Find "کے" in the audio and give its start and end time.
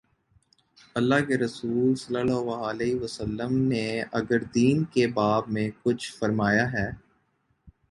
1.27-1.37, 4.83-5.07